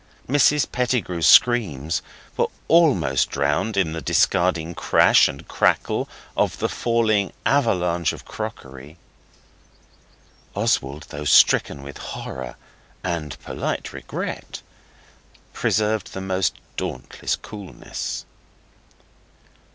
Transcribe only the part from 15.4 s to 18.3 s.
preserved the most dauntless coolness.